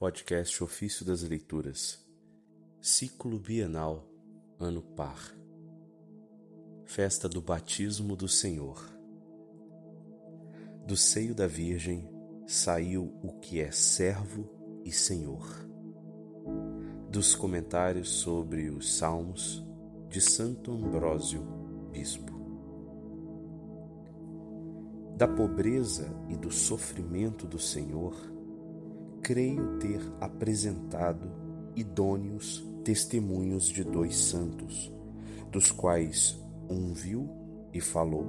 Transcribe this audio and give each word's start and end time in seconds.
Podcast 0.00 0.64
Ofício 0.64 1.04
das 1.04 1.20
Leituras, 1.20 2.02
Ciclo 2.80 3.38
Bienal, 3.38 4.08
Ano 4.58 4.80
Par, 4.80 5.36
Festa 6.86 7.28
do 7.28 7.42
Batismo 7.42 8.16
do 8.16 8.26
Senhor. 8.26 8.82
Do 10.86 10.96
seio 10.96 11.34
da 11.34 11.46
Virgem 11.46 12.08
saiu 12.46 13.14
o 13.22 13.40
que 13.40 13.60
é 13.60 13.70
servo 13.70 14.48
e 14.86 14.90
senhor. 14.90 15.46
Dos 17.10 17.34
comentários 17.34 18.08
sobre 18.08 18.70
os 18.70 18.96
Salmos 18.96 19.62
de 20.08 20.22
Santo 20.22 20.72
Ambrósio, 20.72 21.42
Bispo. 21.92 22.32
Da 25.18 25.28
pobreza 25.28 26.08
e 26.30 26.36
do 26.38 26.50
sofrimento 26.50 27.46
do 27.46 27.58
Senhor, 27.58 28.39
creio 29.22 29.78
ter 29.78 30.00
apresentado 30.20 31.30
idôneos 31.76 32.64
testemunhos 32.84 33.66
de 33.66 33.84
dois 33.84 34.16
santos, 34.16 34.92
dos 35.50 35.70
quais 35.70 36.38
um 36.68 36.92
viu 36.92 37.28
e 37.72 37.80
falou, 37.80 38.26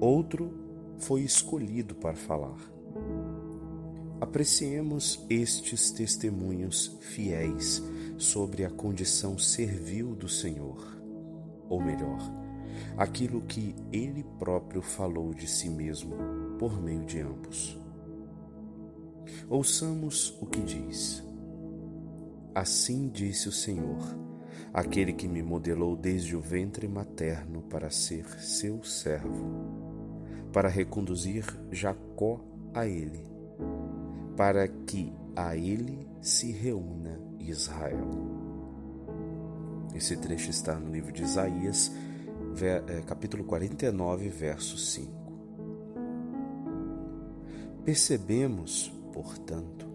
outro 0.00 0.52
foi 0.98 1.22
escolhido 1.22 1.94
para 1.94 2.14
falar. 2.14 2.58
Apreciemos 4.20 5.24
estes 5.28 5.90
testemunhos 5.90 6.96
fiéis 7.00 7.82
sobre 8.16 8.64
a 8.64 8.70
condição 8.70 9.36
servil 9.36 10.14
do 10.14 10.28
Senhor, 10.28 11.00
ou 11.68 11.82
melhor, 11.82 12.20
aquilo 12.96 13.42
que 13.42 13.74
ele 13.92 14.24
próprio 14.38 14.80
falou 14.80 15.34
de 15.34 15.46
si 15.48 15.68
mesmo 15.68 16.14
por 16.58 16.80
meio 16.80 17.04
de 17.04 17.20
ambos. 17.20 17.81
Ouçamos 19.52 20.34
o 20.40 20.46
que 20.46 20.62
diz. 20.62 21.22
Assim 22.54 23.10
disse 23.10 23.50
o 23.50 23.52
Senhor, 23.52 24.00
aquele 24.72 25.12
que 25.12 25.28
me 25.28 25.42
modelou 25.42 25.94
desde 25.94 26.34
o 26.34 26.40
ventre 26.40 26.88
materno 26.88 27.60
para 27.60 27.90
ser 27.90 28.26
seu 28.40 28.82
servo, 28.82 30.16
para 30.54 30.70
reconduzir 30.70 31.44
Jacó 31.70 32.42
a 32.72 32.86
ele, 32.86 33.26
para 34.38 34.66
que 34.66 35.12
a 35.36 35.54
ele 35.54 36.08
se 36.22 36.50
reúna 36.50 37.20
Israel. 37.38 38.08
Esse 39.94 40.16
trecho 40.16 40.48
está 40.48 40.80
no 40.80 40.90
livro 40.90 41.12
de 41.12 41.24
Isaías, 41.24 41.92
eh, 42.58 43.02
capítulo 43.06 43.44
49, 43.44 44.30
verso 44.30 44.78
5. 44.78 45.12
Percebemos 47.84 49.01
portanto, 49.12 49.86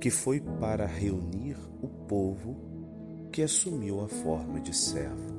que 0.00 0.10
foi 0.10 0.40
para 0.40 0.86
reunir 0.86 1.56
o 1.82 1.88
povo 1.88 2.56
que 3.32 3.42
assumiu 3.42 4.00
a 4.00 4.08
forma 4.08 4.60
de 4.60 4.74
servo. 4.74 5.34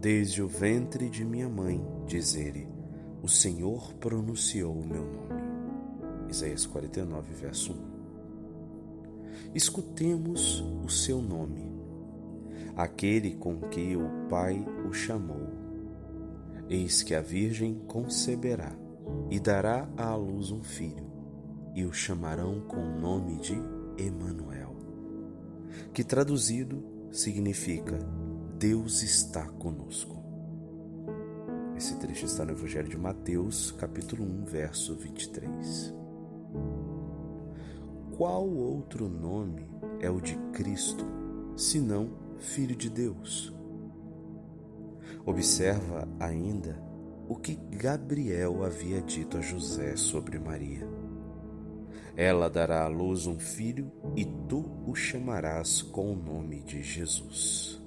Desde 0.00 0.42
o 0.42 0.48
ventre 0.48 1.08
de 1.08 1.24
minha 1.24 1.48
mãe, 1.48 1.84
diz 2.06 2.34
ele, 2.34 2.68
o 3.22 3.28
Senhor 3.28 3.94
pronunciou 3.94 4.74
o 4.74 4.86
meu 4.86 5.04
nome. 5.04 5.40
Isaías 6.28 6.66
49, 6.66 7.34
verso 7.34 7.72
1. 7.72 7.90
Escutemos 9.54 10.60
o 10.84 10.88
seu 10.88 11.20
nome, 11.20 11.72
aquele 12.76 13.34
com 13.34 13.60
que 13.68 13.96
o 13.96 14.28
Pai 14.28 14.64
o 14.88 14.92
chamou. 14.92 15.48
Eis 16.68 17.02
que 17.02 17.14
a 17.14 17.20
Virgem 17.20 17.74
conceberá 17.86 18.72
e 19.30 19.38
dará 19.38 19.88
à 19.96 20.14
luz 20.14 20.50
um 20.50 20.62
filho, 20.62 21.06
e 21.74 21.84
o 21.84 21.92
chamarão 21.92 22.60
com 22.60 22.76
o 22.76 23.00
nome 23.00 23.36
de 23.36 23.54
Emanuel, 23.96 24.74
que 25.92 26.02
traduzido 26.02 26.82
significa 27.10 27.98
Deus 28.58 29.02
está 29.02 29.46
conosco. 29.46 30.20
Esse 31.76 31.96
trecho 31.96 32.26
está 32.26 32.44
no 32.44 32.52
Evangelho 32.52 32.88
de 32.88 32.98
Mateus, 32.98 33.70
capítulo 33.72 34.22
1, 34.24 34.44
verso 34.44 34.94
23. 34.94 35.94
Qual 38.16 38.46
outro 38.46 39.08
nome 39.08 39.66
é 39.98 40.10
o 40.10 40.20
de 40.20 40.36
Cristo, 40.52 41.06
senão 41.56 42.10
Filho 42.38 42.76
de 42.76 42.90
Deus? 42.90 43.54
Observa 45.24 46.06
ainda 46.18 46.89
o 47.30 47.36
que 47.36 47.54
Gabriel 47.54 48.64
havia 48.64 49.00
dito 49.00 49.38
a 49.38 49.40
José 49.40 49.94
sobre 49.94 50.36
Maria. 50.36 50.84
Ela 52.16 52.50
dará 52.50 52.82
à 52.82 52.88
luz 52.88 53.24
um 53.24 53.38
filho 53.38 53.88
e 54.16 54.24
tu 54.24 54.68
o 54.84 54.96
chamarás 54.96 55.80
com 55.80 56.12
o 56.12 56.16
nome 56.16 56.60
de 56.60 56.82
Jesus. 56.82 57.80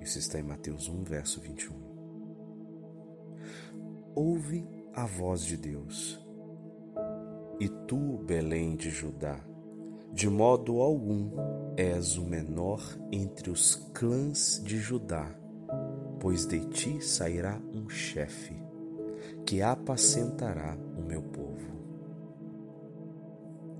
Isso 0.00 0.16
está 0.16 0.38
em 0.38 0.44
Mateus 0.44 0.88
1, 0.88 1.02
verso 1.02 1.40
21. 1.40 1.74
Ouve 4.14 4.64
a 4.94 5.04
voz 5.04 5.44
de 5.44 5.56
Deus. 5.56 6.24
E 7.58 7.68
tu, 7.68 8.18
Belém 8.18 8.76
de 8.76 8.90
Judá, 8.90 9.44
de 10.12 10.30
modo 10.30 10.80
algum 10.80 11.32
és 11.76 12.16
o 12.16 12.22
menor 12.22 12.80
entre 13.10 13.50
os 13.50 13.74
clãs 13.92 14.62
de 14.64 14.78
Judá 14.78 15.36
pois 16.20 16.46
de 16.46 16.60
ti 16.66 17.00
sairá 17.00 17.60
um 17.72 17.88
chefe, 17.88 18.54
que 19.46 19.62
apacentará 19.62 20.76
o 20.96 21.02
meu 21.02 21.22
povo. 21.22 21.78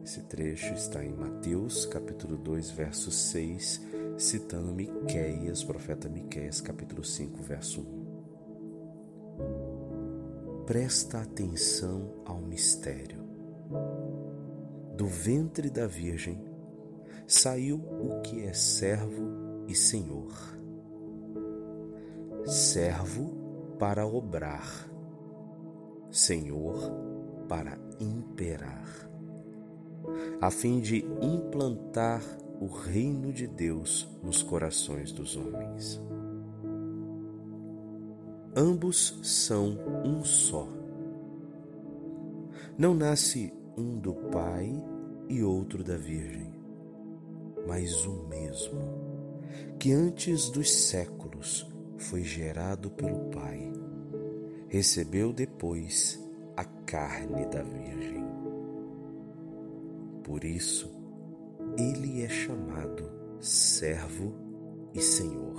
Esse 0.03 0.23
trecho 0.23 0.73
está 0.73 1.05
em 1.05 1.13
Mateus, 1.13 1.85
capítulo 1.85 2.39
2, 2.39 2.71
verso 2.71 3.11
6, 3.11 3.83
citando 4.17 4.73
Miqueias, 4.73 5.63
profeta 5.63 6.09
Miqueias, 6.09 6.61
capítulo 6.61 7.05
5, 7.05 7.43
verso 7.43 7.83
1. 7.83 8.09
Presta 10.65 11.21
atenção 11.21 12.23
ao 12.25 12.41
mistério. 12.41 13.19
Do 14.97 15.07
ventre 15.07 15.71
da 15.71 15.87
Virgem 15.87 16.43
saiu 17.27 17.77
o 17.77 18.21
que 18.23 18.45
é 18.45 18.53
servo 18.53 19.65
e 19.69 19.75
senhor 19.75 20.58
servo 22.49 23.77
para 23.79 24.07
obrar, 24.07 24.89
senhor 26.11 26.91
para 27.47 27.79
imperar, 28.01 28.89
a 30.41 30.51
fim 30.51 30.81
de 30.81 31.05
implantar 31.21 32.23
o 32.59 32.67
reino 32.67 33.35
de 33.35 33.47
Deus 33.47 34.09
nos 34.23 34.43
corações 34.43 35.13
dos 35.13 35.37
homens. 35.37 36.01
Ambos 38.57 39.21
são 39.23 39.77
um 40.03 40.25
só. 40.25 40.67
Não 42.79 42.95
nasce 42.95 43.53
um 43.77 43.99
do 43.99 44.15
Pai 44.15 44.73
e 45.29 45.43
outro 45.43 45.85
da 45.85 45.99
Virgem, 45.99 46.51
mas 47.67 48.07
o 48.07 48.27
mesmo, 48.27 48.81
que 49.79 49.93
antes 49.93 50.49
dos 50.49 50.73
séculos 50.73 51.67
foi 51.99 52.23
gerado 52.23 52.91
pelo 52.91 53.29
Pai, 53.31 53.73
recebeu 54.69 55.33
depois 55.33 56.19
a 56.57 56.65
carne 56.65 57.45
da 57.47 57.63
Virgem. 57.63 58.25
Por 60.23 60.45
isso, 60.45 60.91
ele 61.77 62.23
é 62.23 62.29
chamado 62.29 63.11
servo 63.41 64.33
e 64.95 65.01
senhor. 65.01 65.59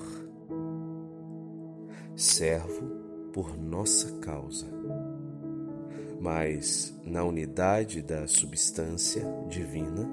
Servo 2.15 2.87
por 3.33 3.57
nossa 3.57 4.17
causa, 4.19 4.67
mas 6.19 6.93
na 7.05 7.23
unidade 7.23 8.01
da 8.01 8.27
substância 8.27 9.23
divina, 9.47 10.09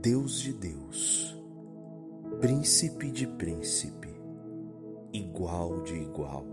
Deus 0.00 0.40
de 0.40 0.52
Deus, 0.52 1.40
príncipe 2.40 3.10
de 3.10 3.26
príncipe 3.26 4.11
igual 5.12 5.82
de 5.82 5.94
igual, 5.94 6.46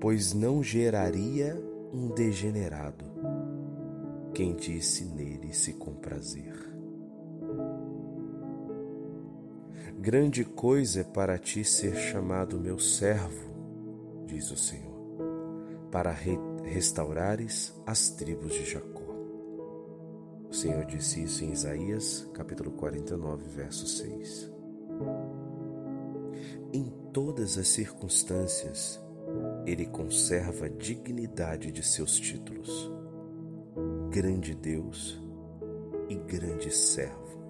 pois 0.00 0.32
não 0.32 0.62
geraria 0.62 1.56
um 1.92 2.08
degenerado 2.08 3.08
quem 4.38 4.54
disse 4.54 5.04
nele 5.04 5.52
se 5.52 5.72
comprazer. 5.72 6.54
Grande 9.98 10.44
coisa 10.44 11.00
é 11.00 11.04
para 11.04 11.36
ti 11.36 11.64
ser 11.64 11.96
chamado 11.96 12.60
meu 12.60 12.78
servo, 12.78 13.50
diz 14.26 14.48
o 14.52 14.56
Senhor, 14.56 14.96
para 15.90 16.12
re 16.12 16.38
restaurares 16.62 17.74
as 17.84 18.10
tribos 18.10 18.52
de 18.52 18.64
Jacó. 18.64 19.12
O 20.48 20.54
Senhor 20.54 20.84
disse 20.84 21.24
isso 21.24 21.44
em 21.44 21.50
Isaías, 21.50 22.30
capítulo 22.32 22.70
49, 22.70 23.48
verso 23.48 23.88
6. 23.88 24.52
Em 26.72 26.92
todas 27.18 27.58
as 27.58 27.66
circunstâncias, 27.66 29.02
ele 29.66 29.86
conserva 29.86 30.66
a 30.66 30.68
dignidade 30.68 31.72
de 31.72 31.82
seus 31.82 32.16
títulos. 32.16 32.92
grande 34.08 34.54
Deus 34.54 35.20
e 36.08 36.14
grande 36.14 36.70
servo, 36.70 37.42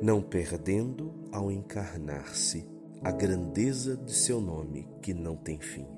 não 0.00 0.22
perdendo 0.22 1.12
ao 1.32 1.50
encarnar-se 1.50 2.64
a 3.02 3.10
grandeza 3.10 3.96
de 3.96 4.12
seu 4.12 4.40
nome 4.40 4.88
que 5.02 5.12
não 5.12 5.34
tem 5.34 5.58
fim. 5.58 5.88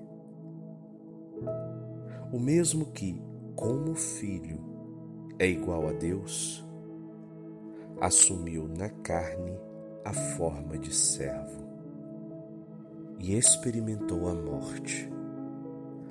O 2.32 2.38
mesmo 2.38 2.86
que, 2.86 3.22
como 3.54 3.94
filho, 3.94 4.60
é 5.38 5.46
igual 5.46 5.86
a 5.88 5.92
Deus, 5.92 6.66
assumiu 8.00 8.66
na 8.66 8.88
carne 8.88 9.52
a 10.02 10.14
forma 10.14 10.78
de 10.78 10.94
servo 10.94 11.65
e 13.18 13.36
experimentou 13.36 14.28
a 14.28 14.34
morte, 14.34 15.10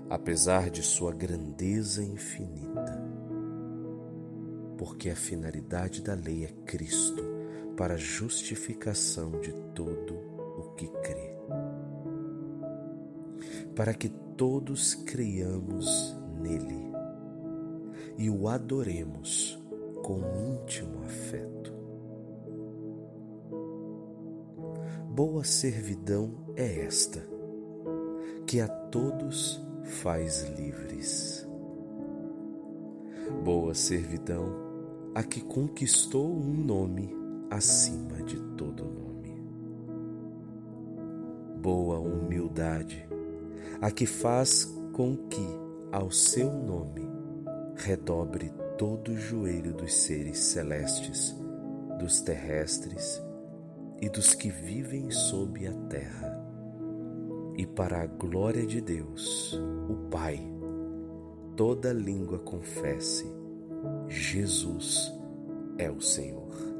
apesar 0.10 0.70
de 0.70 0.82
sua 0.82 1.14
grandeza 1.14 2.04
infinita. 2.04 3.04
Porque 4.78 5.10
a 5.10 5.16
finalidade 5.16 6.02
da 6.02 6.14
lei 6.14 6.46
é 6.46 6.52
Cristo 6.66 7.24
para 7.78 7.96
a 7.96 7.98
justificação 7.98 9.40
de 9.40 9.54
todo 9.74 10.16
o 10.58 10.74
que 10.76 10.88
crê. 10.88 11.36
Para 13.76 13.94
que 13.94 14.10
todos 14.10 14.96
creiamos 14.96 16.16
nele 16.42 16.94
e 18.18 18.30
o 18.30 18.48
adoremos 18.48 19.62
com 20.04 20.20
íntimo 20.54 21.04
afeto. 21.04 21.65
Boa 25.16 25.46
servidão 25.46 26.30
é 26.58 26.82
esta, 26.82 27.26
que 28.46 28.60
a 28.60 28.68
todos 28.68 29.66
faz 30.04 30.44
livres. 30.60 31.48
Boa 33.42 33.74
servidão 33.74 34.54
a 35.16 35.24
que 35.24 35.40
conquistou 35.40 36.30
um 36.30 36.54
nome 36.54 37.16
acima 37.50 38.22
de 38.24 38.38
todo 38.58 38.84
nome. 38.84 39.42
Boa 41.62 41.98
humildade 41.98 43.08
a 43.80 43.90
que 43.90 44.06
faz 44.06 44.66
com 44.92 45.16
que 45.30 45.48
ao 45.94 46.12
seu 46.12 46.52
nome 46.52 47.08
redobre 47.78 48.52
todo 48.78 49.14
o 49.14 49.18
joelho 49.18 49.74
dos 49.74 49.94
seres 49.94 50.40
celestes, 50.40 51.34
dos 52.02 52.20
terrestres 52.20 53.25
e 54.06 54.10
dos 54.10 54.36
que 54.36 54.52
vivem 54.52 55.10
sob 55.10 55.66
a 55.66 55.74
terra. 55.90 56.40
E 57.58 57.66
para 57.66 58.04
a 58.04 58.06
glória 58.06 58.64
de 58.64 58.80
Deus, 58.80 59.60
o 59.90 59.96
Pai, 60.12 60.40
toda 61.56 61.92
língua 61.92 62.38
confesse: 62.38 63.26
Jesus 64.08 65.12
é 65.80 65.90
o 65.90 66.00
Senhor. 66.00 66.75